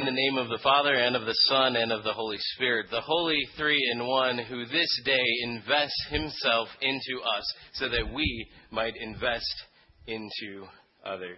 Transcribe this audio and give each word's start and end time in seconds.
In 0.00 0.06
the 0.06 0.12
name 0.12 0.38
of 0.38 0.48
the 0.48 0.62
Father, 0.62 0.94
and 0.94 1.14
of 1.14 1.26
the 1.26 1.36
Son, 1.46 1.76
and 1.76 1.92
of 1.92 2.04
the 2.04 2.14
Holy 2.14 2.38
Spirit, 2.54 2.86
the 2.90 3.02
Holy 3.02 3.38
Three 3.58 3.78
in 3.92 4.06
One, 4.06 4.38
who 4.38 4.64
this 4.64 5.00
day 5.04 5.20
invests 5.42 6.06
Himself 6.08 6.68
into 6.80 7.20
us 7.22 7.54
so 7.74 7.86
that 7.90 8.10
we 8.14 8.48
might 8.70 8.94
invest 8.98 9.44
into 10.06 10.64
others. 11.04 11.36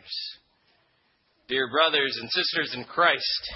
Dear 1.48 1.68
brothers 1.72 2.16
and 2.20 2.30
sisters 2.30 2.74
in 2.76 2.84
Christ, 2.84 3.50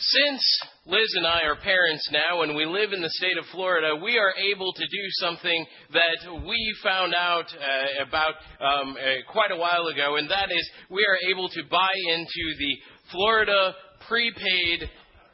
since 0.00 0.42
Liz 0.86 1.12
and 1.14 1.26
I 1.26 1.42
are 1.42 1.56
parents 1.56 2.08
now 2.10 2.40
and 2.42 2.56
we 2.56 2.64
live 2.64 2.92
in 2.92 3.02
the 3.02 3.10
state 3.10 3.36
of 3.36 3.44
Florida, 3.52 4.00
we 4.02 4.16
are 4.16 4.32
able 4.52 4.72
to 4.72 4.82
do 4.82 5.04
something 5.20 5.66
that 5.92 6.46
we 6.46 6.74
found 6.82 7.14
out 7.14 7.44
uh, 7.52 8.02
about 8.08 8.34
um, 8.60 8.96
uh, 8.96 9.30
quite 9.30 9.50
a 9.50 9.56
while 9.56 9.86
ago, 9.88 10.16
and 10.16 10.30
that 10.30 10.50
is 10.50 10.70
we 10.88 11.04
are 11.04 11.30
able 11.30 11.50
to 11.50 11.62
buy 11.70 11.92
into 12.08 12.56
the 12.58 12.76
Florida 13.12 13.74
prepaid 14.08 14.88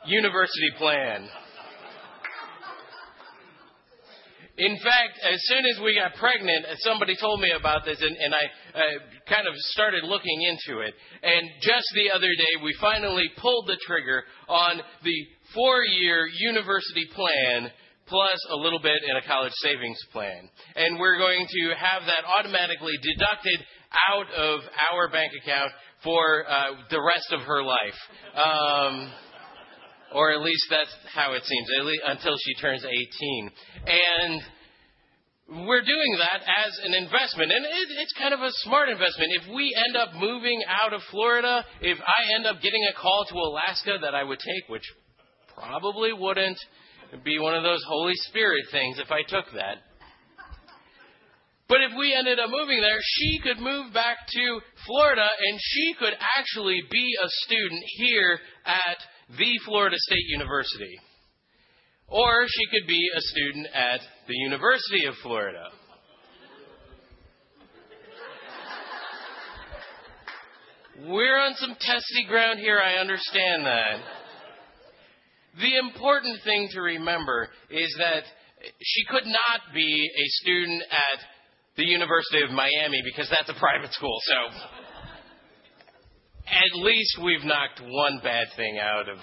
university 0.06 0.70
plan. 0.78 1.28
In 4.58 4.76
fact, 4.76 5.20
as 5.20 5.38
soon 5.44 5.64
as 5.66 5.80
we 5.84 5.94
got 6.00 6.14
pregnant, 6.16 6.64
somebody 6.78 7.14
told 7.20 7.40
me 7.40 7.52
about 7.52 7.84
this, 7.84 8.00
and, 8.00 8.16
and 8.16 8.34
I 8.34 8.44
uh, 8.72 8.80
kind 9.28 9.46
of 9.46 9.54
started 9.76 10.04
looking 10.04 10.42
into 10.48 10.80
it. 10.80 10.94
And 11.22 11.50
just 11.60 11.84
the 11.94 12.10
other 12.10 12.32
day, 12.32 12.64
we 12.64 12.74
finally 12.80 13.28
pulled 13.36 13.66
the 13.66 13.76
trigger 13.86 14.24
on 14.48 14.80
the 15.04 15.18
four 15.54 15.84
year 15.84 16.26
university 16.26 17.04
plan 17.14 17.70
plus 18.06 18.38
a 18.50 18.56
little 18.56 18.80
bit 18.80 18.96
in 19.08 19.16
a 19.16 19.26
college 19.26 19.52
savings 19.56 19.98
plan. 20.12 20.48
And 20.74 20.98
we're 20.98 21.18
going 21.18 21.44
to 21.46 21.74
have 21.76 22.02
that 22.06 22.24
automatically 22.24 22.94
deducted 23.02 23.60
out 24.10 24.30
of 24.32 24.60
our 24.92 25.10
bank 25.10 25.32
account 25.42 25.72
for 26.02 26.44
uh, 26.48 26.86
the 26.90 27.02
rest 27.02 27.32
of 27.32 27.40
her 27.40 27.62
life. 27.62 27.98
Um, 28.34 29.12
or 30.16 30.32
at 30.32 30.40
least 30.40 30.64
that's 30.70 30.94
how 31.12 31.34
it 31.34 31.44
seems, 31.44 31.68
until 32.06 32.32
she 32.40 32.54
turns 32.54 32.82
18. 32.88 33.50
And 33.84 34.40
we're 35.68 35.84
doing 35.84 36.16
that 36.18 36.40
as 36.40 36.72
an 36.84 36.94
investment, 36.94 37.52
and 37.52 37.66
it, 37.66 37.88
it's 38.00 38.14
kind 38.18 38.32
of 38.32 38.40
a 38.40 38.48
smart 38.64 38.88
investment. 38.88 39.28
If 39.44 39.54
we 39.54 39.76
end 39.76 39.94
up 39.94 40.16
moving 40.16 40.64
out 40.66 40.94
of 40.94 41.02
Florida, 41.10 41.66
if 41.82 41.98
I 42.00 42.34
end 42.34 42.46
up 42.46 42.62
getting 42.62 42.80
a 42.88 42.98
call 42.98 43.26
to 43.28 43.34
Alaska 43.34 43.98
that 44.00 44.14
I 44.14 44.24
would 44.24 44.40
take, 44.40 44.70
which 44.70 44.88
probably 45.54 46.14
wouldn't 46.14 46.58
be 47.22 47.38
one 47.38 47.54
of 47.54 47.62
those 47.62 47.84
Holy 47.86 48.16
Spirit 48.32 48.64
things 48.72 48.98
if 48.98 49.12
I 49.12 49.20
took 49.20 49.44
that. 49.52 49.84
But 51.68 51.78
if 51.82 51.92
we 51.98 52.14
ended 52.14 52.38
up 52.38 52.48
moving 52.48 52.80
there, 52.80 52.98
she 53.02 53.40
could 53.42 53.58
move 53.58 53.92
back 53.92 54.16
to 54.32 54.60
Florida 54.86 55.28
and 55.46 55.58
she 55.60 55.94
could 55.98 56.14
actually 56.38 56.80
be 56.90 57.12
a 57.22 57.28
student 57.44 57.82
here 57.98 58.38
at 58.64 58.98
the 59.30 59.52
Florida 59.64 59.96
State 59.98 60.26
University. 60.28 60.98
Or 62.08 62.46
she 62.46 62.66
could 62.70 62.86
be 62.86 63.02
a 63.16 63.20
student 63.20 63.66
at 63.74 64.00
the 64.28 64.36
University 64.36 65.06
of 65.06 65.14
Florida. 65.22 65.68
We're 71.08 71.38
on 71.38 71.54
some 71.56 71.76
testy 71.78 72.24
ground 72.26 72.58
here, 72.58 72.80
I 72.80 72.94
understand 73.00 73.66
that. 73.66 74.00
The 75.60 75.76
important 75.76 76.42
thing 76.44 76.68
to 76.72 76.80
remember 76.80 77.48
is 77.70 77.94
that 77.98 78.24
she 78.80 79.04
could 79.10 79.26
not 79.26 79.74
be 79.74 80.10
a 80.10 80.26
student 80.42 80.82
at 80.90 81.20
the 81.76 81.84
University 81.84 82.42
of 82.42 82.50
Miami 82.50 83.02
because 83.04 83.28
that's 83.30 83.48
a 83.50 83.60
private 83.60 83.92
school. 83.92 84.16
So 84.24 84.58
at 86.46 86.80
least 86.80 87.18
we've 87.22 87.44
knocked 87.44 87.80
one 87.80 88.20
bad 88.22 88.48
thing 88.56 88.78
out 88.78 89.08
of 89.08 89.18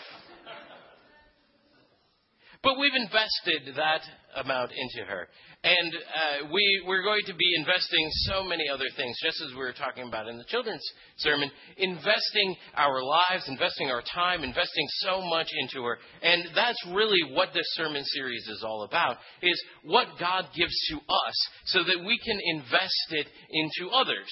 but 2.63 2.79
we've 2.79 2.95
invested 2.95 3.75
that 3.75 4.01
amount 4.37 4.71
into 4.71 5.05
her. 5.09 5.27
And 5.63 5.93
uh, 5.95 6.51
we, 6.51 6.83
we're 6.85 7.03
going 7.03 7.23
to 7.27 7.33
be 7.33 7.55
investing 7.55 8.09
so 8.27 8.43
many 8.43 8.67
other 8.67 8.87
things, 8.97 9.15
just 9.23 9.41
as 9.41 9.51
we 9.51 9.59
were 9.59 9.71
talking 9.71 10.05
about 10.05 10.27
in 10.27 10.37
the 10.37 10.43
children's 10.43 10.83
sermon, 11.15 11.49
investing 11.77 12.57
our 12.75 13.01
lives, 13.01 13.47
investing 13.47 13.89
our 13.89 14.03
time, 14.13 14.43
investing 14.43 14.85
so 15.07 15.21
much 15.21 15.47
into 15.61 15.81
her. 15.85 15.99
And 16.21 16.49
that's 16.53 16.83
really 16.91 17.33
what 17.33 17.53
this 17.53 17.65
sermon 17.75 18.03
series 18.03 18.45
is 18.49 18.61
all 18.61 18.83
about, 18.83 19.17
is 19.41 19.63
what 19.85 20.07
God 20.19 20.47
gives 20.53 20.75
to 20.89 20.97
us 20.97 21.47
so 21.67 21.79
that 21.79 22.03
we 22.05 22.19
can 22.19 22.39
invest 22.55 23.07
it 23.11 23.27
into 23.49 23.89
others. 23.93 24.31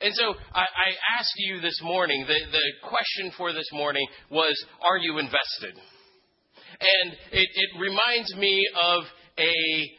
And 0.00 0.14
so 0.14 0.34
I, 0.54 0.60
I 0.62 1.18
asked 1.18 1.34
you 1.38 1.60
this 1.60 1.80
morning, 1.82 2.24
the, 2.28 2.38
the 2.52 2.88
question 2.88 3.32
for 3.36 3.52
this 3.52 3.68
morning 3.72 4.06
was, 4.30 4.54
are 4.88 4.98
you 4.98 5.18
invested? 5.18 5.74
And 6.80 7.12
it, 7.32 7.48
it 7.52 7.80
reminds 7.80 8.32
me 8.36 8.64
of 8.80 9.02
a 9.40 9.98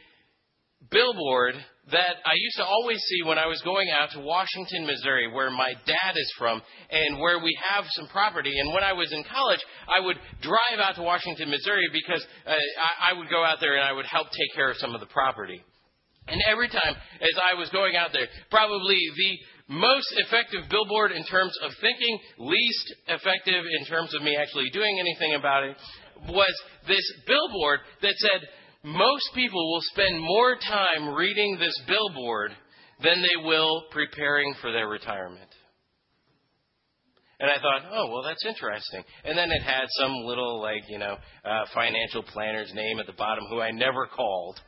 billboard 0.90 1.54
that 1.90 2.16
I 2.24 2.34
used 2.36 2.56
to 2.58 2.64
always 2.64 2.98
see 2.98 3.26
when 3.26 3.38
I 3.38 3.46
was 3.46 3.60
going 3.62 3.88
out 3.90 4.10
to 4.12 4.20
Washington, 4.20 4.86
Missouri, 4.86 5.32
where 5.32 5.50
my 5.50 5.74
dad 5.86 6.14
is 6.14 6.32
from, 6.38 6.62
and 6.90 7.18
where 7.18 7.38
we 7.42 7.56
have 7.58 7.84
some 7.90 8.06
property. 8.08 8.52
And 8.58 8.72
when 8.72 8.84
I 8.84 8.92
was 8.92 9.12
in 9.12 9.24
college, 9.24 9.60
I 9.88 9.98
would 9.98 10.16
drive 10.42 10.78
out 10.78 10.94
to 10.96 11.02
Washington, 11.02 11.50
Missouri, 11.50 11.88
because 11.92 12.24
uh, 12.46 12.52
I, 12.52 13.10
I 13.10 13.18
would 13.18 13.28
go 13.28 13.44
out 13.44 13.58
there 13.60 13.74
and 13.74 13.84
I 13.84 13.92
would 13.92 14.06
help 14.06 14.28
take 14.28 14.54
care 14.54 14.70
of 14.70 14.76
some 14.76 14.94
of 14.94 15.00
the 15.00 15.10
property. 15.10 15.62
And 16.28 16.40
every 16.46 16.68
time 16.68 16.94
as 16.94 17.36
I 17.42 17.58
was 17.58 17.70
going 17.70 17.96
out 17.96 18.10
there, 18.12 18.26
probably 18.50 18.98
the 19.16 19.74
most 19.74 20.06
effective 20.26 20.68
billboard 20.70 21.12
in 21.12 21.24
terms 21.24 21.52
of 21.62 21.72
thinking, 21.80 22.18
least 22.38 22.94
effective 23.08 23.64
in 23.80 23.86
terms 23.86 24.14
of 24.14 24.22
me 24.22 24.36
actually 24.36 24.70
doing 24.70 24.98
anything 24.98 25.34
about 25.34 25.64
it, 25.64 25.76
was 26.28 26.54
this 26.86 27.02
billboard 27.26 27.80
that 28.02 28.14
said 28.14 28.46
most 28.82 29.30
people 29.34 29.72
will 29.72 29.82
spend 29.92 30.20
more 30.20 30.56
time 30.56 31.14
reading 31.14 31.58
this 31.58 31.74
billboard 31.86 32.52
than 33.02 33.22
they 33.22 33.44
will 33.44 33.84
preparing 33.90 34.54
for 34.60 34.72
their 34.72 34.88
retirement. 34.88 35.48
And 37.40 37.50
I 37.50 37.54
thought, 37.54 37.90
oh, 37.90 38.10
well, 38.12 38.22
that's 38.22 38.44
interesting. 38.44 39.02
And 39.24 39.36
then 39.36 39.50
it 39.50 39.62
had 39.62 39.86
some 39.98 40.12
little, 40.24 40.60
like, 40.60 40.82
you 40.88 40.98
know, 40.98 41.16
uh, 41.44 41.64
financial 41.74 42.22
planner's 42.22 42.70
name 42.74 42.98
at 43.00 43.06
the 43.06 43.14
bottom 43.14 43.44
who 43.48 43.60
I 43.60 43.70
never 43.70 44.06
called. 44.06 44.60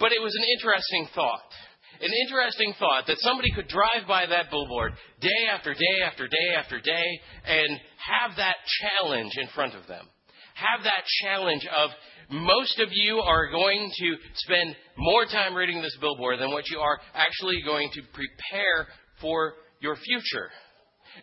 But 0.00 0.12
it 0.12 0.22
was 0.22 0.34
an 0.34 0.44
interesting 0.56 1.08
thought 1.14 1.52
an 2.00 2.10
interesting 2.26 2.74
thought 2.78 3.06
that 3.06 3.20
somebody 3.20 3.50
could 3.54 3.68
drive 3.68 4.06
by 4.08 4.26
that 4.26 4.50
billboard 4.50 4.92
day 5.20 5.48
after 5.52 5.72
day 5.74 6.02
after 6.04 6.26
day 6.26 6.48
after 6.56 6.80
day 6.80 7.20
and 7.46 7.80
have 7.96 8.36
that 8.36 8.56
challenge 8.82 9.32
in 9.36 9.48
front 9.54 9.74
of 9.74 9.86
them. 9.86 10.06
Have 10.54 10.84
that 10.84 11.04
challenge 11.22 11.66
of 11.66 11.90
most 12.30 12.78
of 12.80 12.88
you 12.92 13.18
are 13.18 13.50
going 13.50 13.90
to 13.98 14.16
spend 14.34 14.76
more 14.96 15.24
time 15.26 15.54
reading 15.54 15.82
this 15.82 15.96
billboard 16.00 16.40
than 16.40 16.50
what 16.50 16.68
you 16.70 16.78
are 16.78 16.98
actually 17.14 17.60
going 17.64 17.90
to 17.92 18.02
prepare 18.12 18.88
for 19.20 19.54
your 19.80 19.96
future. 19.96 20.50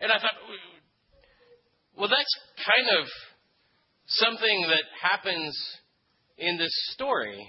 And 0.02 0.12
I 0.12 0.16
thought, 0.16 0.38
well, 1.98 2.10
that's 2.10 2.40
kind 2.66 3.02
of 3.02 3.08
something 4.08 4.66
that 4.70 4.84
happens 5.02 5.58
in 6.38 6.58
this 6.58 6.74
story 6.94 7.48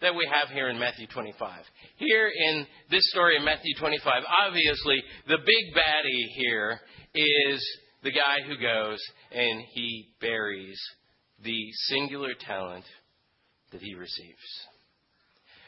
that 0.00 0.14
we 0.14 0.28
have 0.30 0.48
here 0.48 0.68
in 0.68 0.78
Matthew 0.78 1.06
25. 1.06 1.62
Here 1.96 2.30
in 2.48 2.66
this 2.90 3.08
story 3.10 3.36
in 3.36 3.44
Matthew 3.44 3.74
25, 3.78 4.22
obviously 4.46 5.02
the 5.28 5.38
big 5.38 5.74
baddie 5.74 6.26
here 6.36 6.80
is 7.14 7.64
the 8.02 8.10
guy 8.10 8.46
who 8.46 8.56
goes 8.60 8.98
and 9.32 9.62
he 9.72 10.08
buries 10.20 10.78
the 11.42 11.70
singular 11.88 12.32
talent 12.46 12.84
that 13.72 13.80
he 13.80 13.94
receives. 13.94 14.38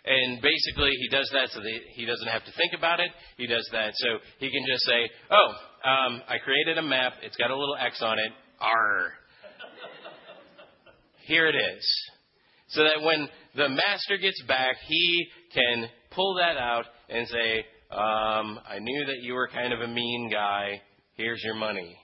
And 0.04 0.40
basically, 0.40 0.90
he 1.00 1.08
does 1.08 1.28
that 1.32 1.48
so 1.50 1.60
that 1.60 1.80
he 1.94 2.06
doesn't 2.06 2.28
have 2.28 2.44
to 2.44 2.52
think 2.52 2.72
about 2.78 3.00
it. 3.00 3.10
He 3.36 3.46
does 3.48 3.68
that 3.72 3.90
so 3.94 4.18
he 4.38 4.50
can 4.50 4.64
just 4.66 4.84
say, 4.84 5.10
Oh, 5.30 5.48
um, 5.88 6.22
I 6.28 6.38
created 6.38 6.78
a 6.78 6.82
map. 6.82 7.14
It's 7.22 7.36
got 7.36 7.50
a 7.50 7.56
little 7.56 7.76
X 7.76 8.00
on 8.02 8.18
it. 8.18 8.32
R. 8.60 9.12
Here 11.26 11.48
it 11.48 11.56
is. 11.56 11.84
So 12.68 12.84
that 12.84 13.02
when 13.04 13.28
the 13.56 13.68
master 13.68 14.16
gets 14.20 14.40
back, 14.46 14.76
he 14.86 15.26
can 15.52 15.88
pull 16.10 16.36
that 16.36 16.56
out 16.56 16.84
and 17.08 17.26
say, 17.26 17.64
um, 17.90 18.60
I 18.68 18.78
knew 18.80 19.06
that 19.06 19.22
you 19.22 19.34
were 19.34 19.48
kind 19.48 19.72
of 19.72 19.80
a 19.80 19.88
mean 19.88 20.30
guy. 20.32 20.82
Here's 21.14 21.42
your 21.44 21.54
money. 21.54 21.96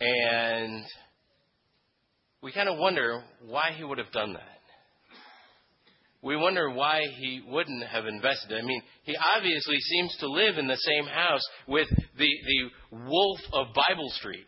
And 0.00 0.84
we 2.42 2.52
kind 2.52 2.68
of 2.68 2.78
wonder 2.78 3.22
why 3.46 3.72
he 3.76 3.84
would 3.84 3.98
have 3.98 4.12
done 4.12 4.32
that. 4.32 4.42
We 6.22 6.36
wonder 6.36 6.70
why 6.70 7.00
he 7.18 7.42
wouldn't 7.46 7.86
have 7.86 8.06
invested. 8.06 8.58
I 8.58 8.62
mean, 8.62 8.82
he 9.04 9.16
obviously 9.36 9.78
seems 9.78 10.16
to 10.20 10.30
live 10.30 10.58
in 10.58 10.66
the 10.66 10.76
same 10.76 11.06
house 11.06 11.40
with 11.66 11.88
the, 11.88 12.28
the 12.28 12.98
wolf 13.06 13.40
of 13.52 13.68
Bible 13.74 14.10
Street. 14.10 14.46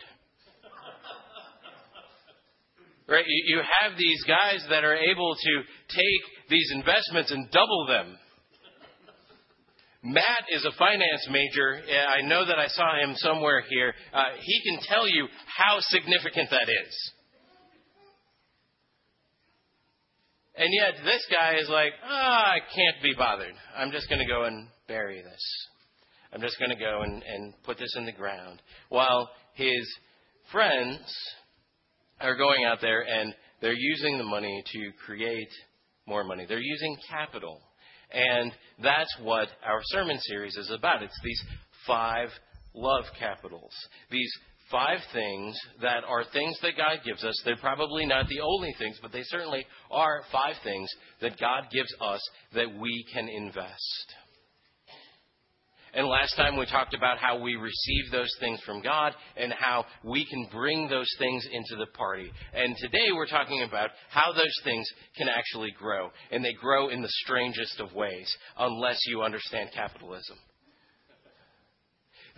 Right? 3.09 3.25
You 3.27 3.61
have 3.81 3.99
these 3.99 4.23
guys 4.25 4.65
that 4.71 4.85
are 4.85 4.97
able 4.97 5.35
to 5.35 5.63
take 5.89 6.49
these 6.51 6.71
investments 6.75 7.31
and 7.31 7.51
double 7.51 7.87
them. 7.87 8.19
Matt 10.03 10.45
is 10.51 10.65
a 10.65 10.77
finance 10.79 11.29
major. 11.31 11.81
I 12.09 12.23
know 12.23 12.45
that 12.47 12.59
I 12.59 12.67
saw 12.69 13.03
him 13.03 13.15
somewhere 13.17 13.63
here. 13.69 13.95
Uh, 14.13 14.25
he 14.41 14.71
can 14.71 14.81
tell 14.89 15.09
you 15.09 15.27
how 15.47 15.79
significant 15.81 16.51
that 16.51 16.69
is. 16.69 17.13
And 20.63 20.71
yet, 20.73 20.95
this 21.05 21.27
guy 21.29 21.57
is 21.59 21.69
like, 21.69 21.93
ah, 22.05 22.09
oh, 22.09 22.51
I 22.53 22.59
can't 22.73 23.03
be 23.03 23.15
bothered. 23.19 23.55
I'm 23.77 23.91
just 23.91 24.09
going 24.09 24.21
to 24.21 24.33
go 24.33 24.45
and 24.45 24.69
bury 24.87 25.21
this. 25.21 25.67
I'm 26.33 26.41
just 26.41 26.57
going 26.61 26.71
to 26.71 26.77
go 26.77 27.03
and, 27.03 27.21
and 27.21 27.53
put 27.65 27.79
this 27.79 27.93
in 27.97 28.07
the 28.07 28.13
ground. 28.13 28.63
While 28.89 29.29
his 29.55 29.93
friends 30.53 31.01
are 32.21 32.37
going 32.37 32.65
out 32.65 32.79
there 32.81 33.01
and 33.01 33.35
they're 33.61 33.75
using 33.77 34.19
the 34.19 34.25
money 34.25 34.63
to 34.73 34.93
create 35.05 35.51
more 36.07 36.23
money. 36.23 36.47
They're 36.49 36.61
using 36.61 36.97
capital. 37.11 37.61
And 38.13 38.53
that's 38.81 39.17
what 39.21 39.49
our 39.67 39.81
sermon 39.87 40.19
series 40.21 40.57
is 40.57 40.71
about. 40.71 41.03
It's 41.03 41.21
these 41.25 41.43
five 41.89 42.29
love 42.73 43.05
capitals. 43.19 43.73
These 44.13 44.31
five 44.73 44.99
things 45.13 45.57
that 45.83 46.03
are 46.09 46.25
things 46.33 46.59
that 46.63 46.77
God 46.77 46.99
gives 47.05 47.23
us. 47.23 47.41
They're 47.45 47.57
probably 47.57 48.07
not 48.07 48.27
the 48.27 48.41
only 48.41 48.75
things, 48.79 48.99
but 49.01 49.13
they 49.13 49.23
certainly 49.25 49.65
are 49.91 50.23
five 50.33 50.57
things 50.65 50.91
that 51.21 51.39
God 51.39 51.65
gives 51.71 51.95
us 52.01 52.21
that 52.55 52.75
we 52.81 53.05
can 53.13 53.29
invest. 53.29 54.15
And 55.95 56.07
last 56.07 56.35
time 56.37 56.57
we 56.57 56.65
talked 56.65 56.95
about 56.95 57.19
how 57.19 57.39
we 57.39 57.55
receive 57.55 58.11
those 58.11 58.35
things 58.41 58.61
from 58.65 58.81
God 58.81 59.13
and 59.37 59.53
how 59.53 59.85
we 60.03 60.25
can 60.25 60.49
bring 60.51 60.89
those 60.89 61.11
things 61.19 61.47
into 61.53 61.77
the 61.77 61.91
party. 61.93 62.33
And 62.55 62.75
today 62.79 63.13
we're 63.13 63.27
talking 63.27 63.63
about 63.63 63.91
how 64.09 64.33
those 64.33 64.59
things 64.65 64.89
can 65.19 65.29
actually 65.29 65.71
grow. 65.79 66.09
And 66.31 66.43
they 66.43 66.55
grow 66.55 66.89
in 66.89 67.03
the 67.03 67.13
strangest 67.25 67.79
of 67.79 67.93
ways, 67.93 68.35
unless 68.59 68.99
you 69.07 69.23
understand 69.23 69.69
capitalism. 69.75 70.39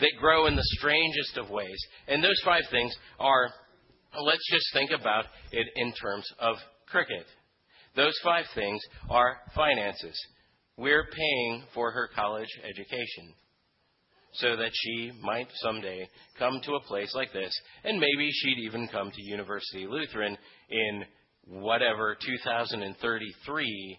They 0.00 0.10
grow 0.18 0.46
in 0.46 0.56
the 0.56 0.70
strangest 0.78 1.36
of 1.36 1.50
ways. 1.50 1.78
And 2.08 2.22
those 2.22 2.40
five 2.44 2.64
things 2.70 2.94
are, 3.18 3.48
let's 4.20 4.48
just 4.50 4.66
think 4.72 4.90
about 4.90 5.26
it 5.52 5.66
in 5.76 5.92
terms 5.92 6.26
of 6.38 6.56
cricket. 6.86 7.26
Those 7.96 8.18
five 8.24 8.46
things 8.54 8.80
are 9.08 9.38
finances. 9.54 10.18
We're 10.76 11.06
paying 11.06 11.62
for 11.74 11.92
her 11.92 12.08
college 12.14 12.48
education 12.64 13.34
so 14.34 14.56
that 14.56 14.70
she 14.72 15.12
might 15.22 15.46
someday 15.54 16.08
come 16.38 16.60
to 16.64 16.74
a 16.74 16.80
place 16.80 17.14
like 17.14 17.32
this, 17.32 17.56
and 17.84 18.00
maybe 18.00 18.30
she'd 18.32 18.64
even 18.64 18.88
come 18.88 19.12
to 19.12 19.22
University 19.22 19.86
Lutheran 19.88 20.36
in 20.70 21.04
whatever 21.46 22.16
2033 22.20 23.98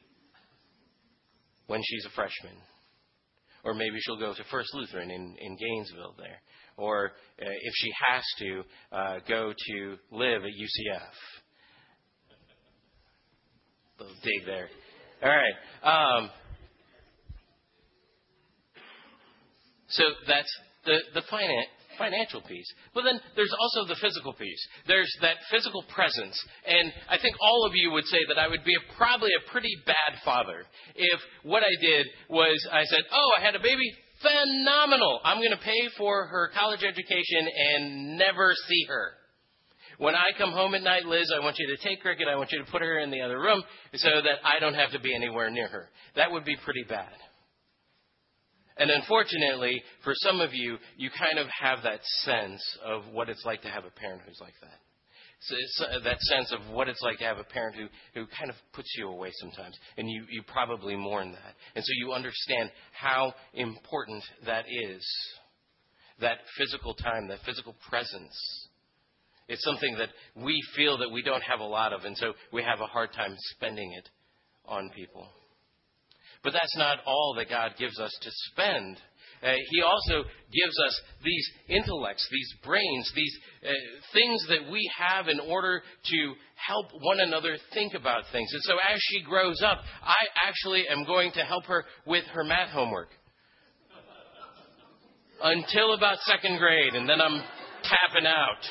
when 1.67 1.81
she's 1.83 2.05
a 2.05 2.09
freshman. 2.09 2.55
Or 3.65 3.73
maybe 3.73 3.97
she'll 3.99 4.19
go 4.19 4.33
to 4.33 4.43
First 4.49 4.69
Lutheran 4.73 5.11
in, 5.11 5.35
in 5.39 5.57
Gainesville 5.57 6.15
there. 6.17 6.39
Or 6.77 7.07
uh, 7.41 7.45
if 7.45 7.73
she 7.75 7.91
has 8.07 8.23
to, 8.39 8.63
uh, 8.95 9.19
go 9.27 9.51
to 9.51 9.97
live 10.11 10.43
at 10.43 10.51
UCF. 10.51 11.01
Little 13.99 14.15
dig 14.23 14.45
there. 14.45 14.69
All 15.23 15.29
right. 15.29 16.19
Um, 16.21 16.29
So 19.87 20.03
that's 20.27 20.49
the, 20.85 20.97
the 21.13 21.21
finan- 21.31 21.71
financial 21.97 22.41
piece. 22.41 22.67
But 22.93 23.03
then 23.03 23.19
there's 23.35 23.53
also 23.59 23.87
the 23.87 23.99
physical 23.99 24.33
piece. 24.33 24.61
There's 24.87 25.11
that 25.21 25.37
physical 25.51 25.83
presence. 25.93 26.37
And 26.65 26.91
I 27.09 27.17
think 27.17 27.35
all 27.41 27.65
of 27.65 27.73
you 27.75 27.91
would 27.91 28.05
say 28.05 28.19
that 28.29 28.39
I 28.39 28.47
would 28.47 28.63
be 28.63 28.73
a, 28.73 28.97
probably 28.97 29.31
a 29.35 29.51
pretty 29.51 29.73
bad 29.85 30.19
father 30.23 30.63
if 30.95 31.19
what 31.43 31.63
I 31.63 31.73
did 31.81 32.07
was 32.29 32.57
I 32.71 32.83
said, 32.85 33.03
Oh, 33.11 33.29
I 33.37 33.41
had 33.41 33.55
a 33.55 33.59
baby. 33.59 33.91
Phenomenal. 34.21 35.19
I'm 35.23 35.37
going 35.37 35.51
to 35.51 35.63
pay 35.63 35.89
for 35.97 36.27
her 36.27 36.49
college 36.57 36.83
education 36.83 37.43
and 37.45 38.17
never 38.17 38.53
see 38.67 38.85
her. 38.87 39.11
When 39.97 40.15
I 40.15 40.31
come 40.37 40.51
home 40.51 40.75
at 40.75 40.83
night, 40.83 41.05
Liz, 41.05 41.31
I 41.33 41.43
want 41.43 41.57
you 41.57 41.67
to 41.67 41.87
take 41.87 42.01
Cricket. 42.01 42.27
I 42.27 42.35
want 42.35 42.51
you 42.51 42.59
to 42.59 42.71
put 42.71 42.81
her 42.81 42.99
in 42.99 43.11
the 43.11 43.21
other 43.21 43.39
room 43.39 43.63
so 43.93 44.09
that 44.09 44.43
I 44.43 44.59
don't 44.59 44.73
have 44.73 44.91
to 44.91 44.99
be 44.99 45.15
anywhere 45.15 45.49
near 45.49 45.67
her. 45.67 45.89
That 46.15 46.31
would 46.31 46.43
be 46.43 46.55
pretty 46.63 46.83
bad. 46.87 47.13
And 48.77 48.91
unfortunately, 48.91 49.81
for 50.03 50.13
some 50.15 50.41
of 50.41 50.53
you, 50.53 50.77
you 50.97 51.09
kind 51.17 51.39
of 51.39 51.47
have 51.59 51.83
that 51.83 52.03
sense 52.23 52.61
of 52.85 53.03
what 53.11 53.29
it's 53.29 53.45
like 53.45 53.61
to 53.61 53.69
have 53.69 53.85
a 53.85 53.89
parent 53.89 54.21
who's 54.25 54.39
like 54.41 54.53
that. 54.61 54.79
So 55.41 55.55
uh, 55.85 55.99
that 56.03 56.19
sense 56.21 56.51
of 56.53 56.73
what 56.73 56.89
it's 56.89 57.01
like 57.01 57.19
to 57.19 57.23
have 57.25 57.37
a 57.37 57.43
parent 57.43 57.75
who, 57.75 57.87
who 58.13 58.25
kind 58.37 58.49
of 58.49 58.55
puts 58.73 58.89
you 58.97 59.07
away 59.07 59.31
sometimes. 59.39 59.77
And 59.97 60.09
you, 60.09 60.23
you 60.29 60.41
probably 60.43 60.95
mourn 60.95 61.31
that. 61.31 61.55
And 61.75 61.85
so 61.85 61.91
you 61.97 62.13
understand 62.13 62.71
how 62.91 63.33
important 63.53 64.23
that 64.45 64.65
is. 64.67 65.05
That 66.21 66.37
physical 66.57 66.93
time, 66.93 67.27
that 67.27 67.39
physical 67.45 67.75
presence. 67.89 68.33
It's 69.47 69.63
something 69.63 69.97
that 69.99 70.09
we 70.35 70.59
feel 70.75 70.97
that 70.97 71.09
we 71.11 71.21
don't 71.21 71.43
have 71.43 71.59
a 71.59 71.65
lot 71.65 71.93
of, 71.93 72.05
and 72.05 72.17
so 72.17 72.33
we 72.51 72.63
have 72.63 72.79
a 72.79 72.87
hard 72.87 73.11
time 73.13 73.35
spending 73.51 73.93
it 73.93 74.09
on 74.65 74.89
people. 74.95 75.27
But 76.45 76.53
that's 76.53 76.77
not 76.77 76.99
all 77.07 77.33
that 77.39 77.49
God 77.49 77.71
gives 77.79 77.99
us 77.99 78.15
to 78.21 78.29
spend. 78.51 78.97
Uh, 79.43 79.53
he 79.71 79.81
also 79.81 80.23
gives 80.53 80.77
us 80.87 81.01
these 81.23 81.49
intellects, 81.67 82.27
these 82.31 82.53
brains, 82.63 83.11
these 83.15 83.37
uh, 83.63 83.69
things 84.13 84.45
that 84.47 84.71
we 84.71 84.89
have 84.95 85.27
in 85.27 85.39
order 85.39 85.81
to 86.05 86.33
help 86.55 86.85
one 87.01 87.19
another 87.19 87.57
think 87.73 87.95
about 87.95 88.23
things. 88.31 88.49
And 88.53 88.61
so 88.61 88.73
as 88.75 88.99
she 89.09 89.23
grows 89.23 89.61
up, 89.63 89.79
I 90.03 90.47
actually 90.47 90.87
am 90.87 91.03
going 91.03 91.31
to 91.33 91.41
help 91.41 91.65
her 91.65 91.83
with 92.05 92.25
her 92.33 92.43
math 92.43 92.69
homework. 92.69 93.09
Until 95.41 95.95
about 95.95 96.17
second 96.19 96.59
grade, 96.59 96.93
and 96.93 97.09
then 97.09 97.19
I'm 97.21 97.41
tapping 97.83 98.27
out. 98.27 98.63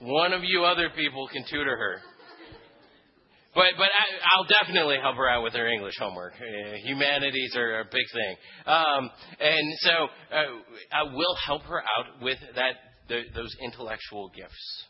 One 0.00 0.32
of 0.32 0.42
you 0.44 0.64
other 0.64 0.88
people 0.96 1.28
can 1.32 1.44
tutor 1.50 1.76
her. 1.76 2.00
But 3.54 3.64
but 3.76 3.88
I, 3.88 4.38
will 4.38 4.46
definitely 4.46 4.96
help 5.02 5.16
her 5.16 5.28
out 5.28 5.42
with 5.42 5.54
her 5.54 5.66
English 5.66 5.94
homework. 5.98 6.34
Uh, 6.34 6.76
humanities 6.84 7.56
are 7.56 7.80
a 7.80 7.84
big 7.84 8.06
thing, 8.12 8.36
um, 8.66 9.10
and 9.40 9.74
so 9.80 9.90
uh, 9.90 10.44
I 10.92 11.02
will 11.02 11.36
help 11.46 11.62
her 11.62 11.80
out 11.80 12.22
with 12.22 12.38
that 12.54 12.74
the, 13.08 13.22
those 13.34 13.54
intellectual 13.62 14.30
gifts. 14.34 14.84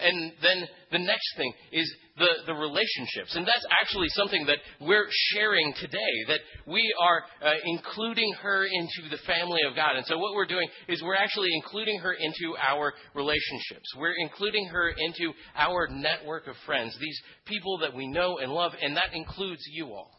And 0.00 0.32
then 0.42 0.68
the 0.92 0.98
next 0.98 1.36
thing 1.36 1.52
is 1.72 1.92
the, 2.18 2.28
the 2.46 2.54
relationships. 2.54 3.34
And 3.34 3.46
that's 3.46 3.66
actually 3.80 4.08
something 4.10 4.46
that 4.46 4.58
we're 4.80 5.06
sharing 5.32 5.72
today, 5.80 6.14
that 6.28 6.40
we 6.66 6.92
are 7.00 7.22
uh, 7.42 7.54
including 7.64 8.32
her 8.42 8.64
into 8.64 9.10
the 9.10 9.22
family 9.26 9.60
of 9.68 9.74
God. 9.74 9.96
And 9.96 10.06
so 10.06 10.18
what 10.18 10.34
we're 10.34 10.46
doing 10.46 10.68
is 10.88 11.02
we're 11.02 11.16
actually 11.16 11.48
including 11.54 11.98
her 12.00 12.12
into 12.12 12.56
our 12.58 12.92
relationships. 13.14 13.88
We're 13.96 14.14
including 14.18 14.66
her 14.66 14.90
into 14.90 15.32
our 15.56 15.88
network 15.88 16.46
of 16.46 16.54
friends, 16.66 16.96
these 17.00 17.20
people 17.46 17.78
that 17.78 17.94
we 17.94 18.06
know 18.06 18.38
and 18.38 18.52
love, 18.52 18.72
and 18.80 18.96
that 18.96 19.14
includes 19.14 19.62
you 19.72 19.86
all. 19.86 20.10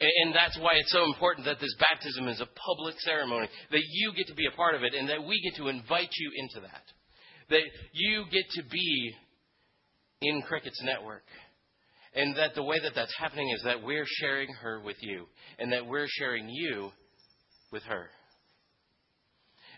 And 0.00 0.32
that's 0.32 0.56
why 0.60 0.74
it's 0.74 0.92
so 0.92 1.04
important 1.04 1.46
that 1.46 1.58
this 1.58 1.74
baptism 1.80 2.28
is 2.28 2.40
a 2.40 2.46
public 2.46 2.94
ceremony, 3.00 3.48
that 3.72 3.82
you 3.82 4.12
get 4.14 4.28
to 4.28 4.34
be 4.34 4.46
a 4.46 4.56
part 4.56 4.76
of 4.76 4.84
it, 4.84 4.94
and 4.94 5.08
that 5.08 5.24
we 5.24 5.40
get 5.42 5.56
to 5.56 5.68
invite 5.68 6.10
you 6.18 6.30
into 6.36 6.60
that 6.60 6.82
that 7.50 7.62
you 7.92 8.24
get 8.30 8.44
to 8.50 8.62
be 8.70 9.14
in 10.22 10.42
Cricket's 10.42 10.82
network. 10.82 11.24
And 12.14 12.36
that 12.36 12.54
the 12.54 12.62
way 12.62 12.78
that 12.82 12.92
that's 12.94 13.14
happening 13.18 13.50
is 13.50 13.62
that 13.64 13.82
we're 13.82 14.06
sharing 14.06 14.48
her 14.62 14.80
with 14.80 14.96
you, 15.00 15.26
and 15.58 15.72
that 15.72 15.86
we're 15.86 16.08
sharing 16.08 16.48
you 16.48 16.90
with 17.70 17.82
her. 17.84 18.08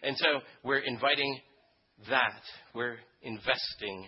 And 0.03 0.17
so 0.17 0.41
we're 0.63 0.79
inviting 0.79 1.39
that. 2.09 2.41
We're 2.75 2.97
investing 3.23 4.07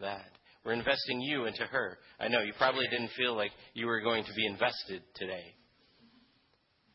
that. 0.00 0.30
We're 0.64 0.72
investing 0.72 1.20
you 1.20 1.44
into 1.44 1.64
her. 1.64 1.98
I 2.18 2.28
know 2.28 2.40
you 2.40 2.54
probably 2.56 2.86
didn't 2.88 3.10
feel 3.18 3.36
like 3.36 3.50
you 3.74 3.86
were 3.86 4.00
going 4.00 4.24
to 4.24 4.32
be 4.32 4.46
invested 4.46 5.02
today, 5.14 5.54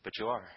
but 0.02 0.12
you 0.18 0.26
are. 0.26 0.48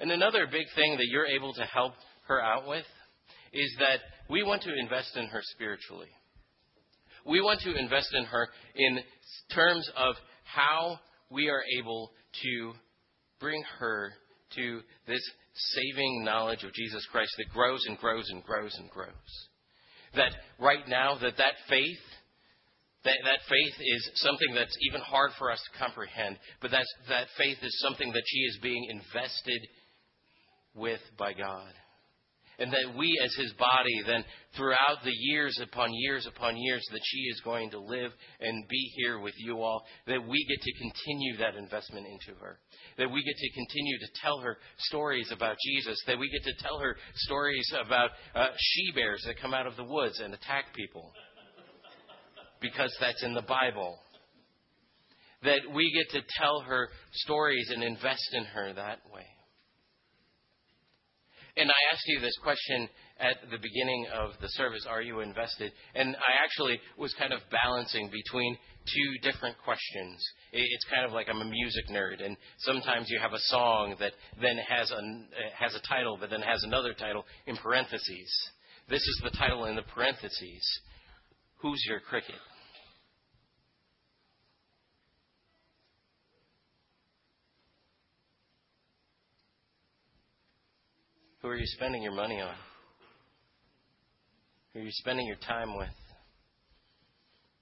And 0.00 0.10
another 0.10 0.46
big 0.46 0.66
thing 0.74 0.96
that 0.96 1.06
you're 1.08 1.26
able 1.26 1.52
to 1.54 1.64
help 1.64 1.92
her 2.28 2.40
out 2.40 2.66
with 2.66 2.86
is 3.54 3.74
that 3.78 4.00
we 4.28 4.42
want 4.42 4.62
to 4.62 4.74
invest 4.78 5.16
in 5.16 5.26
her 5.26 5.40
spiritually. 5.42 6.08
We 7.26 7.40
want 7.40 7.60
to 7.60 7.74
invest 7.74 8.14
in 8.14 8.24
her 8.24 8.48
in 8.74 8.98
terms 9.54 9.88
of 9.96 10.14
how 10.44 10.98
we 11.30 11.48
are 11.48 11.62
able 11.80 12.10
to 12.42 12.72
bring 13.40 13.62
her 13.78 14.12
to 14.56 14.80
this 15.06 15.22
saving 15.54 16.24
knowledge 16.24 16.64
of 16.64 16.72
Jesus 16.74 17.06
Christ 17.10 17.32
that 17.38 17.52
grows 17.52 17.84
and 17.86 17.96
grows 17.98 18.28
and 18.30 18.42
grows 18.44 18.74
and 18.78 18.90
grows. 18.90 19.08
That 20.16 20.32
right 20.58 20.86
now 20.86 21.16
that 21.20 21.38
that 21.38 21.54
faith 21.68 21.98
that, 23.04 23.16
that 23.24 23.40
faith 23.48 23.74
is 23.80 24.10
something 24.14 24.54
that's 24.54 24.76
even 24.88 25.00
hard 25.02 25.32
for 25.38 25.52
us 25.52 25.60
to 25.60 25.78
comprehend, 25.78 26.38
but 26.62 26.70
that's, 26.70 26.88
that 27.08 27.26
faith 27.36 27.58
is 27.62 27.82
something 27.82 28.10
that 28.12 28.22
she 28.26 28.38
is 28.38 28.58
being 28.62 28.86
invested 28.90 29.60
with 30.74 31.00
by 31.18 31.34
God. 31.34 31.72
And 32.58 32.72
that 32.72 32.96
we, 32.96 33.18
as 33.24 33.34
his 33.34 33.52
body, 33.54 34.02
then 34.06 34.24
throughout 34.56 35.02
the 35.02 35.12
years 35.12 35.58
upon 35.62 35.90
years 35.92 36.26
upon 36.26 36.56
years 36.56 36.86
that 36.92 37.00
she 37.02 37.18
is 37.18 37.40
going 37.40 37.70
to 37.70 37.80
live 37.80 38.12
and 38.40 38.68
be 38.68 38.92
here 38.96 39.18
with 39.18 39.34
you 39.38 39.60
all, 39.60 39.84
that 40.06 40.26
we 40.26 40.46
get 40.48 40.60
to 40.62 40.72
continue 40.78 41.36
that 41.38 41.56
investment 41.56 42.06
into 42.06 42.38
her. 42.40 42.58
That 42.98 43.10
we 43.10 43.22
get 43.24 43.36
to 43.36 43.52
continue 43.52 43.98
to 43.98 44.06
tell 44.22 44.38
her 44.38 44.58
stories 44.78 45.30
about 45.32 45.56
Jesus. 45.64 46.00
That 46.06 46.18
we 46.18 46.30
get 46.30 46.44
to 46.44 46.62
tell 46.62 46.78
her 46.78 46.96
stories 47.16 47.72
about 47.84 48.10
uh, 48.34 48.48
she 48.56 48.92
bears 48.94 49.22
that 49.26 49.40
come 49.40 49.54
out 49.54 49.66
of 49.66 49.76
the 49.76 49.84
woods 49.84 50.20
and 50.20 50.32
attack 50.32 50.74
people. 50.74 51.12
Because 52.60 52.94
that's 53.00 53.22
in 53.24 53.34
the 53.34 53.42
Bible. 53.42 53.98
That 55.42 55.60
we 55.74 55.92
get 55.92 56.18
to 56.18 56.26
tell 56.40 56.60
her 56.60 56.88
stories 57.12 57.70
and 57.74 57.82
invest 57.82 58.28
in 58.32 58.44
her 58.44 58.72
that 58.72 59.00
way. 59.12 59.26
And 61.56 61.70
I 61.70 61.80
asked 61.92 62.02
you 62.06 62.20
this 62.20 62.36
question 62.42 62.88
at 63.20 63.36
the 63.48 63.58
beginning 63.58 64.06
of 64.12 64.30
the 64.40 64.48
service 64.48 64.86
Are 64.88 65.02
you 65.02 65.20
invested? 65.20 65.72
And 65.94 66.16
I 66.16 66.42
actually 66.42 66.80
was 66.98 67.14
kind 67.14 67.32
of 67.32 67.40
balancing 67.50 68.10
between 68.10 68.56
two 68.86 69.30
different 69.30 69.56
questions. 69.64 70.20
It's 70.52 70.84
kind 70.90 71.06
of 71.06 71.12
like 71.12 71.28
I'm 71.28 71.40
a 71.40 71.44
music 71.44 71.88
nerd, 71.90 72.24
and 72.24 72.36
sometimes 72.58 73.08
you 73.08 73.20
have 73.20 73.32
a 73.32 73.38
song 73.54 73.94
that 74.00 74.12
then 74.40 74.58
has 74.68 74.90
a, 74.90 74.96
uh, 74.96 74.98
has 75.56 75.74
a 75.76 75.88
title, 75.88 76.16
but 76.18 76.28
then 76.28 76.42
has 76.42 76.64
another 76.64 76.92
title 76.92 77.24
in 77.46 77.56
parentheses. 77.56 78.50
This 78.88 79.00
is 79.00 79.20
the 79.22 79.30
title 79.30 79.66
in 79.66 79.76
the 79.76 79.82
parentheses 79.82 80.80
Who's 81.58 81.82
Your 81.88 82.00
Cricket? 82.00 82.34
Who 91.44 91.50
are 91.50 91.56
you 91.56 91.66
spending 91.66 92.02
your 92.02 92.14
money 92.14 92.40
on? 92.40 92.54
Who 94.72 94.78
are 94.78 94.82
you 94.82 94.90
spending 94.92 95.26
your 95.26 95.36
time 95.36 95.76
with? 95.76 95.90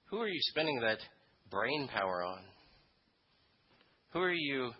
Who 0.05 0.21
are 0.21 0.27
you 0.29 0.39
spending 0.39 0.79
that 0.79 0.99
brain 1.51 1.89
power 1.93 2.23
on? 2.23 2.39
Who 4.13 4.19
are 4.19 4.31
you 4.31 4.71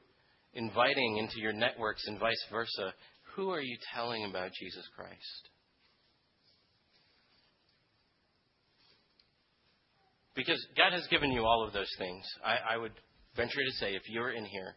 inviting 0.54 1.18
into 1.18 1.42
your 1.42 1.52
networks 1.52 2.02
and 2.08 2.18
vice 2.18 2.46
versa? 2.50 2.94
Who 3.36 3.50
are 3.50 3.60
you 3.60 3.76
telling 3.94 4.24
about 4.24 4.52
Jesus 4.58 4.88
Christ? 4.96 5.50
Because 10.34 10.66
God 10.78 10.94
has 10.94 11.06
given 11.08 11.30
you 11.30 11.44
all 11.44 11.68
of 11.68 11.74
those 11.74 11.92
things. 11.98 12.24
I, 12.42 12.76
I, 12.76 12.78
would 12.78 12.94
venture 13.36 13.66
to 13.66 13.72
say 13.82 13.96
if 13.96 14.04
you're 14.08 14.32
in 14.32 14.46
here, 14.46 14.76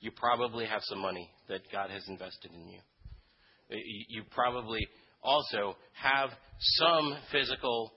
you 0.00 0.10
probably 0.10 0.66
have 0.66 0.82
some 0.82 0.98
money 0.98 1.30
that 1.48 1.60
God 1.70 1.90
has 1.90 2.02
invested 2.08 2.50
in 2.52 2.68
you 2.68 2.80
you 3.70 4.22
probably 4.30 4.86
also 5.22 5.76
have 5.92 6.30
some 6.58 7.16
physical 7.30 7.92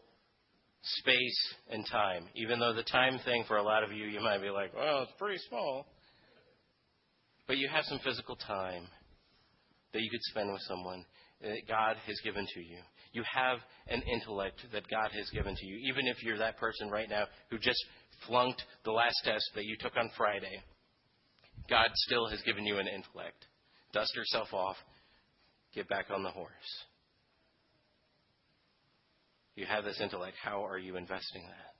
space 0.81 1.53
and 1.69 1.85
time. 1.89 2.25
Even 2.35 2.59
though 2.59 2.73
the 2.73 2.83
time 2.83 3.19
thing 3.25 3.45
for 3.47 3.57
a 3.57 3.63
lot 3.63 3.83
of 3.83 3.91
you, 3.91 4.05
you 4.05 4.19
might 4.19 4.41
be 4.41 4.49
like, 4.49 4.73
well, 4.75 5.03
it's 5.03 5.13
pretty 5.17 5.39
small. 5.49 5.85
But 7.47 7.57
you 7.57 7.69
have 7.69 7.85
some 7.85 7.99
physical 7.99 8.35
time 8.35 8.87
that 9.93 10.01
you 10.01 10.09
could 10.09 10.23
spend 10.23 10.51
with 10.51 10.61
someone 10.67 11.05
that 11.41 11.67
God 11.67 11.97
has 12.07 12.19
given 12.23 12.45
to 12.53 12.59
you. 12.59 12.77
You 13.11 13.23
have 13.31 13.59
an 13.87 14.01
intellect 14.01 14.61
that 14.71 14.89
God 14.89 15.11
has 15.13 15.29
given 15.29 15.55
to 15.55 15.65
you. 15.65 15.77
Even 15.89 16.07
if 16.07 16.23
you're 16.23 16.37
that 16.37 16.57
person 16.57 16.89
right 16.89 17.09
now 17.09 17.25
who 17.49 17.57
just 17.59 17.83
flunked 18.27 18.63
the 18.85 18.91
last 18.91 19.15
test 19.23 19.43
that 19.55 19.65
you 19.65 19.75
took 19.79 19.95
on 19.97 20.09
Friday, 20.17 20.63
God 21.69 21.89
still 21.93 22.27
has 22.29 22.41
given 22.41 22.65
you 22.65 22.79
an 22.79 22.87
intellect. 22.87 23.45
Dust 23.93 24.11
yourself 24.15 24.53
off 24.53 24.77
Get 25.73 25.89
back 25.89 26.05
on 26.13 26.23
the 26.23 26.29
horse. 26.29 26.49
You 29.55 29.65
have 29.65 29.83
this 29.83 29.99
intellect. 30.01 30.35
How 30.43 30.65
are 30.65 30.77
you 30.77 30.97
investing 30.97 31.43
that? 31.43 31.73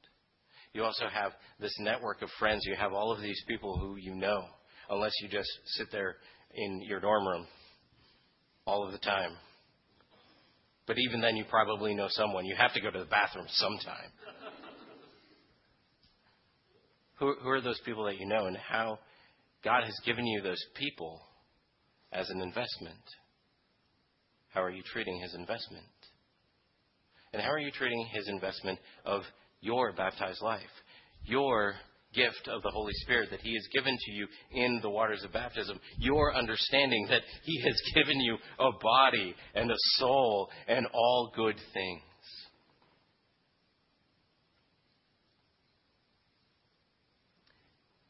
You 0.73 0.83
also 0.83 1.05
have 1.07 1.33
this 1.59 1.75
network 1.79 2.21
of 2.21 2.29
friends. 2.39 2.61
You 2.65 2.75
have 2.75 2.93
all 2.93 3.11
of 3.11 3.21
these 3.21 3.41
people 3.47 3.77
who 3.77 3.95
you 3.95 4.15
know, 4.15 4.45
unless 4.89 5.11
you 5.21 5.29
just 5.29 5.49
sit 5.77 5.91
there 5.91 6.15
in 6.53 6.81
your 6.87 6.99
dorm 6.99 7.27
room 7.27 7.47
all 8.65 8.85
of 8.85 8.91
the 8.91 8.99
time. 8.99 9.31
But 10.85 10.97
even 10.99 11.21
then, 11.21 11.35
you 11.35 11.45
probably 11.49 11.93
know 11.93 12.07
someone. 12.09 12.45
You 12.45 12.55
have 12.55 12.73
to 12.73 12.81
go 12.81 12.91
to 12.91 12.99
the 12.99 13.05
bathroom 13.05 13.45
sometime. 13.49 14.11
who, 17.19 17.35
who 17.41 17.49
are 17.49 17.61
those 17.61 17.79
people 17.85 18.05
that 18.05 18.17
you 18.17 18.27
know, 18.27 18.47
and 18.47 18.57
how 18.57 18.99
God 19.63 19.85
has 19.85 19.97
given 20.05 20.25
you 20.25 20.41
those 20.41 20.61
people 20.75 21.21
as 22.11 22.29
an 22.29 22.41
investment? 22.41 22.99
How 24.53 24.61
are 24.61 24.69
you 24.69 24.83
treating 24.83 25.19
his 25.19 25.33
investment? 25.33 25.85
And 27.33 27.41
how 27.41 27.49
are 27.49 27.59
you 27.59 27.71
treating 27.71 28.05
his 28.11 28.27
investment 28.27 28.79
of 29.03 29.23
your 29.61 29.91
baptized 29.93 30.41
life? 30.41 30.61
Your 31.25 31.73
gift 32.13 32.47
of 32.47 32.61
the 32.61 32.69
Holy 32.69 32.93
Spirit 32.97 33.29
that 33.31 33.41
He 33.41 33.53
has 33.53 33.67
given 33.73 33.97
to 33.99 34.11
you 34.11 34.27
in 34.51 34.79
the 34.81 34.89
waters 34.89 35.23
of 35.23 35.33
baptism. 35.33 35.79
Your 35.97 36.35
understanding 36.35 37.07
that 37.09 37.21
He 37.43 37.61
has 37.61 37.81
given 37.95 38.19
you 38.19 38.37
a 38.59 38.69
body 38.81 39.35
and 39.55 39.71
a 39.71 39.75
soul 39.97 40.49
and 40.67 40.85
all 40.93 41.31
good 41.35 41.55
things. 41.73 42.01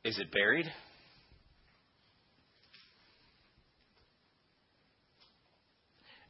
Is 0.03 0.19
it 0.19 0.31
buried? 0.33 0.65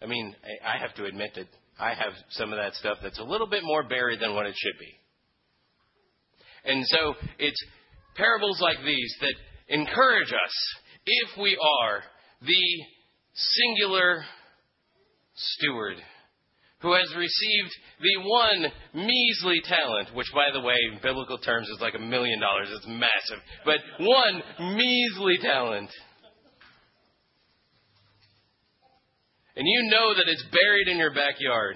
I 0.03 0.07
mean, 0.07 0.35
I 0.65 0.77
have 0.77 0.93
to 0.95 1.05
admit 1.05 1.31
that 1.35 1.47
I 1.79 1.93
have 1.93 2.13
some 2.31 2.51
of 2.51 2.57
that 2.57 2.73
stuff 2.75 2.97
that's 3.01 3.19
a 3.19 3.23
little 3.23 3.47
bit 3.47 3.63
more 3.63 3.83
buried 3.83 4.19
than 4.19 4.35
what 4.35 4.45
it 4.45 4.55
should 4.57 4.77
be. 4.79 4.91
And 6.65 6.85
so 6.85 7.13
it's 7.39 7.65
parables 8.15 8.59
like 8.61 8.77
these 8.85 9.15
that 9.21 9.33
encourage 9.69 10.31
us, 10.31 10.55
if 11.05 11.41
we 11.41 11.57
are 11.81 12.03
the 12.41 12.83
singular 13.33 14.23
steward 15.35 15.97
who 16.81 16.93
has 16.93 17.09
received 17.15 17.71
the 18.01 18.29
one 18.29 19.05
measly 19.05 19.61
talent, 19.65 20.13
which, 20.13 20.27
by 20.35 20.51
the 20.53 20.59
way, 20.59 20.75
in 20.91 20.99
biblical 21.01 21.37
terms 21.37 21.67
is 21.69 21.79
like 21.79 21.95
a 21.95 21.99
million 21.99 22.39
dollars. 22.41 22.67
It's 22.71 22.85
massive. 22.87 23.41
But 23.63 23.79
one 23.99 24.75
measly 24.75 25.37
talent. 25.41 25.89
And 29.55 29.67
you 29.67 29.89
know 29.89 30.13
that 30.15 30.27
it's 30.27 30.45
buried 30.51 30.87
in 30.87 30.97
your 30.97 31.13
backyard. 31.13 31.75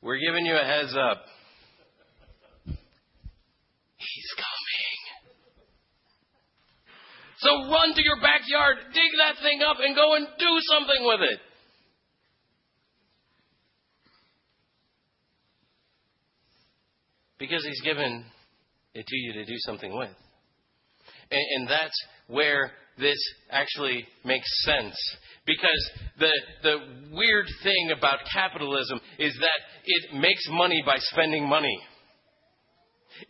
We're 0.00 0.18
giving 0.18 0.46
you 0.46 0.54
a 0.54 0.64
heads 0.64 0.96
up. 0.96 1.24
He's 3.96 4.32
coming. 4.36 4.56
So 7.38 7.50
run 7.70 7.94
to 7.94 8.02
your 8.02 8.16
backyard, 8.16 8.76
dig 8.94 9.10
that 9.18 9.42
thing 9.42 9.60
up, 9.62 9.76
and 9.80 9.94
go 9.94 10.14
and 10.14 10.26
do 10.38 10.58
something 10.70 11.04
with 11.04 11.20
it. 11.20 11.40
Because 17.38 17.64
he's 17.66 17.82
given 17.82 18.24
it 18.94 19.06
to 19.06 19.16
you 19.16 19.32
to 19.34 19.44
do 19.44 19.56
something 19.58 19.94
with. 19.94 20.08
And, 21.30 21.44
and 21.56 21.68
that's 21.68 22.04
where 22.28 22.70
this 22.98 23.18
actually 23.50 24.06
makes 24.24 24.48
sense. 24.64 24.96
Because 25.46 25.90
the, 26.18 26.30
the 26.62 26.76
weird 27.12 27.46
thing 27.62 27.92
about 27.96 28.18
capitalism 28.32 29.00
is 29.18 29.36
that 29.40 29.60
it 29.84 30.20
makes 30.20 30.46
money 30.50 30.82
by 30.84 30.96
spending 30.98 31.48
money. 31.48 31.78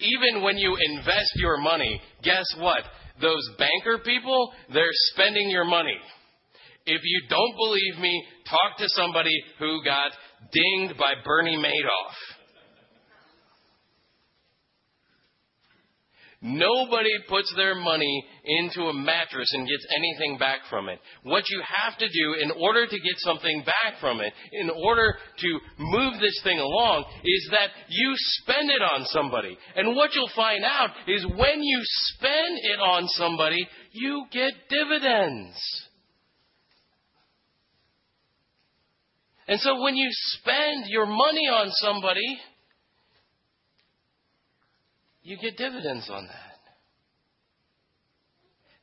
Even 0.00 0.42
when 0.42 0.56
you 0.56 0.76
invest 0.90 1.32
your 1.36 1.58
money, 1.58 2.00
guess 2.22 2.44
what? 2.58 2.82
Those 3.20 3.48
banker 3.58 4.02
people, 4.04 4.52
they're 4.72 4.84
spending 5.12 5.50
your 5.50 5.64
money. 5.64 5.96
If 6.86 7.00
you 7.04 7.22
don't 7.28 7.56
believe 7.56 8.00
me, 8.00 8.24
talk 8.48 8.78
to 8.78 8.84
somebody 8.88 9.34
who 9.58 9.84
got 9.84 10.12
dinged 10.52 10.98
by 10.98 11.14
Bernie 11.24 11.56
Madoff. 11.56 12.35
Nobody 16.42 17.10
puts 17.28 17.52
their 17.56 17.74
money 17.74 18.24
into 18.44 18.82
a 18.82 18.92
mattress 18.92 19.50
and 19.54 19.66
gets 19.66 19.86
anything 19.96 20.38
back 20.38 20.60
from 20.68 20.88
it. 20.88 20.98
What 21.22 21.44
you 21.48 21.62
have 21.62 21.98
to 21.98 22.06
do 22.06 22.34
in 22.42 22.50
order 22.50 22.86
to 22.86 22.98
get 22.98 23.14
something 23.18 23.64
back 23.64 24.00
from 24.00 24.20
it, 24.20 24.32
in 24.52 24.68
order 24.70 25.16
to 25.38 25.60
move 25.78 26.20
this 26.20 26.38
thing 26.44 26.58
along, 26.58 27.04
is 27.24 27.48
that 27.52 27.70
you 27.88 28.12
spend 28.14 28.70
it 28.70 28.82
on 28.82 29.04
somebody. 29.06 29.56
And 29.76 29.96
what 29.96 30.14
you'll 30.14 30.30
find 30.36 30.62
out 30.64 30.90
is 31.08 31.24
when 31.24 31.62
you 31.62 31.80
spend 31.82 32.58
it 32.62 32.80
on 32.80 33.08
somebody, 33.08 33.66
you 33.92 34.26
get 34.30 34.52
dividends. 34.68 35.56
And 39.48 39.60
so 39.60 39.80
when 39.80 39.96
you 39.96 40.08
spend 40.10 40.86
your 40.88 41.06
money 41.06 41.48
on 41.48 41.70
somebody, 41.76 42.38
you 45.26 45.36
get 45.36 45.56
dividends 45.56 46.08
on 46.08 46.28
that. 46.28 46.60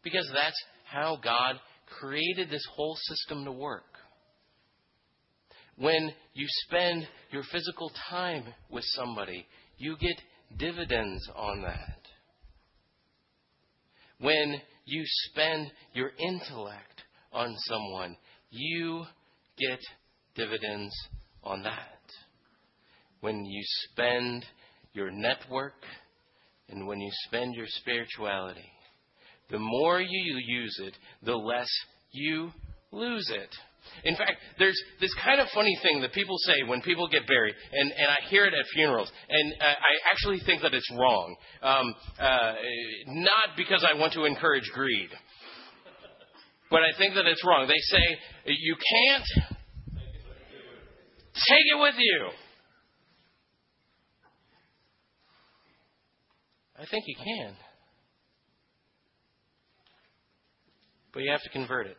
Because 0.03 0.29
that's 0.35 0.61
how 0.83 1.17
God 1.23 1.55
created 2.01 2.49
this 2.49 2.67
whole 2.75 2.97
system 2.99 3.45
to 3.45 3.51
work. 3.53 3.85
When 5.77 6.11
you 6.33 6.45
spend 6.67 7.07
your 7.31 7.43
physical 7.49 7.89
time 8.09 8.43
with 8.69 8.83
somebody, 8.87 9.45
you 9.77 9.95
get 9.97 10.21
dividends 10.57 11.25
on 11.33 11.61
that. 11.61 11.99
When 14.19 14.61
you 14.83 15.03
spend 15.05 15.71
your 15.93 16.11
intellect 16.19 17.03
on 17.31 17.55
someone, 17.69 18.17
you 18.49 19.05
get 19.57 19.79
dividends 20.35 20.93
on 21.41 21.63
that. 21.63 22.01
When 23.21 23.45
you 23.45 23.63
spend 23.89 24.45
your 24.93 25.09
network 25.09 25.75
and 26.73 26.87
when 26.87 26.99
you 26.99 27.09
spend 27.27 27.55
your 27.55 27.67
spirituality, 27.67 28.65
the 29.49 29.59
more 29.59 30.01
you 30.01 30.37
use 30.45 30.79
it, 30.81 30.93
the 31.23 31.35
less 31.35 31.69
you 32.11 32.51
lose 32.91 33.29
it. 33.33 33.49
In 34.05 34.15
fact, 34.15 34.37
there's 34.57 34.79
this 34.99 35.13
kind 35.23 35.39
of 35.41 35.47
funny 35.53 35.77
thing 35.83 36.01
that 36.01 36.13
people 36.13 36.35
say 36.45 36.63
when 36.67 36.81
people 36.81 37.07
get 37.07 37.27
buried, 37.27 37.53
and, 37.71 37.91
and 37.91 38.07
I 38.07 38.27
hear 38.29 38.45
it 38.45 38.53
at 38.53 38.65
funerals, 38.73 39.11
and 39.29 39.53
I, 39.61 39.65
I 39.65 40.09
actually 40.09 40.39
think 40.45 40.61
that 40.61 40.73
it's 40.73 40.89
wrong. 40.97 41.35
Um, 41.61 41.95
uh, 42.19 42.53
not 43.07 43.57
because 43.57 43.85
I 43.87 43.99
want 43.99 44.13
to 44.13 44.25
encourage 44.25 44.69
greed, 44.73 45.09
but 46.71 46.79
I 46.81 46.97
think 46.97 47.13
that 47.15 47.25
it's 47.27 47.45
wrong. 47.45 47.67
They 47.67 47.73
say, 47.97 48.17
you 48.45 48.75
can't 48.75 49.25
take 51.35 51.65
it 51.75 51.79
with 51.79 51.95
you. 51.97 52.29
I 56.83 56.85
think 56.91 57.05
you 57.07 57.15
can. 57.15 57.55
But 61.13 61.23
you 61.23 61.31
have 61.31 61.41
to 61.43 61.49
convert 61.49 61.87
it. 61.87 61.95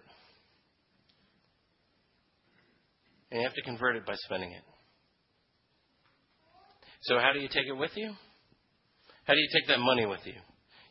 And 3.31 3.41
you 3.41 3.47
have 3.47 3.55
to 3.55 3.63
convert 3.63 3.97
it 3.97 4.05
by 4.05 4.15
spending 4.17 4.53
it. 4.53 4.63
So, 7.05 7.19
how 7.19 7.33
do 7.33 7.41
you 7.41 7.49
take 7.49 7.67
it 7.67 7.77
with 7.77 7.93
you? 7.95 8.13
How 9.25 9.33
do 9.33 9.41
you 9.41 9.49
take 9.55 9.69
that 9.69 9.81
money 9.81 10.05
with 10.05 10.21
you? 10.25 10.35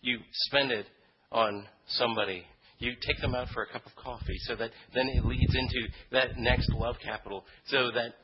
You 0.02 0.18
spend 0.48 0.72
it 0.72 0.88
on 1.32 1.68
somebody. 1.88 2.46
You 2.80 2.94
take 3.06 3.22
them 3.22 3.36
out 3.36 3.50
for 3.54 3.62
a 3.64 3.68
cup 3.68 3.86
of 3.86 3.96
coffee 3.96 4.38
so 4.48 4.56
that 4.56 4.72
then 4.96 5.08
it 5.08 5.24
leads 5.24 5.56
into 5.56 5.88
that 6.12 6.38
next 6.38 6.70
love 6.74 6.96
capital 7.04 7.46
so 7.68 7.92
that 7.92 8.16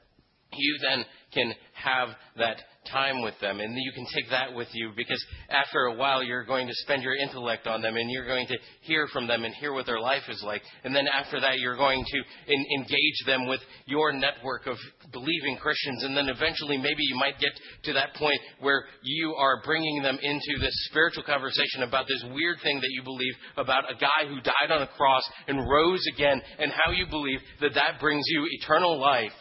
you 0.53 0.77
then 0.81 1.05
can 1.33 1.53
have 1.73 2.09
that 2.37 2.57
time 2.91 3.21
with 3.21 3.35
them. 3.39 3.59
And 3.59 3.75
you 3.77 3.91
can 3.93 4.05
take 4.15 4.29
that 4.31 4.53
with 4.53 4.67
you 4.73 4.91
because 4.95 5.23
after 5.49 5.85
a 5.85 5.95
while 5.95 6.23
you're 6.23 6.45
going 6.45 6.67
to 6.67 6.73
spend 6.75 7.03
your 7.03 7.15
intellect 7.15 7.67
on 7.67 7.81
them 7.81 7.97
and 7.97 8.09
you're 8.09 8.25
going 8.25 8.47
to 8.47 8.57
hear 8.81 9.07
from 9.13 9.27
them 9.27 9.43
and 9.43 9.53
hear 9.55 9.73
what 9.73 9.85
their 9.85 9.99
life 9.99 10.23
is 10.27 10.41
like. 10.45 10.61
And 10.83 10.95
then 10.95 11.05
after 11.07 11.39
that 11.39 11.59
you're 11.59 11.77
going 11.77 12.03
to 12.03 12.17
in, 12.51 12.65
engage 12.79 13.25
them 13.25 13.47
with 13.47 13.59
your 13.85 14.11
network 14.11 14.65
of 14.65 14.77
believing 15.11 15.57
Christians. 15.61 16.03
And 16.03 16.17
then 16.17 16.29
eventually 16.29 16.77
maybe 16.77 17.03
you 17.03 17.15
might 17.15 17.39
get 17.39 17.51
to 17.83 17.93
that 17.93 18.15
point 18.15 18.39
where 18.59 18.85
you 19.03 19.35
are 19.37 19.61
bringing 19.63 20.01
them 20.01 20.17
into 20.21 20.59
this 20.59 20.73
spiritual 20.89 21.23
conversation 21.23 21.83
about 21.83 22.05
this 22.07 22.23
weird 22.33 22.57
thing 22.63 22.79
that 22.79 22.89
you 22.91 23.03
believe 23.03 23.33
about 23.57 23.91
a 23.91 23.95
guy 23.95 24.27
who 24.27 24.41
died 24.41 24.71
on 24.71 24.81
a 24.81 24.87
cross 24.87 25.23
and 25.47 25.69
rose 25.69 26.03
again 26.15 26.41
and 26.57 26.71
how 26.71 26.91
you 26.91 27.05
believe 27.09 27.39
that 27.61 27.75
that 27.75 27.99
brings 27.99 28.23
you 28.27 28.47
eternal 28.61 28.99
life 28.99 29.31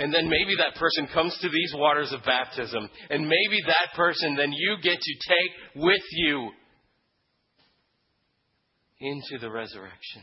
And 0.00 0.14
then 0.14 0.30
maybe 0.30 0.56
that 0.56 0.80
person 0.80 1.06
comes 1.12 1.36
to 1.42 1.48
these 1.50 1.74
waters 1.76 2.10
of 2.10 2.24
baptism. 2.24 2.88
And 3.10 3.22
maybe 3.24 3.58
that 3.66 3.94
person 3.94 4.34
then 4.34 4.50
you 4.50 4.78
get 4.82 4.98
to 4.98 5.14
take 5.28 5.84
with 5.84 6.00
you 6.12 6.50
into 8.98 9.38
the 9.38 9.50
resurrection. 9.50 10.22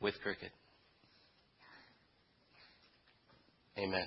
With 0.00 0.14
cricket. 0.22 0.50
Amen. 3.76 4.06